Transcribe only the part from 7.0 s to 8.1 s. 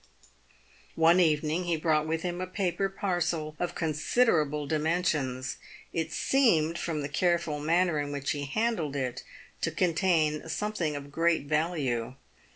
the careful manner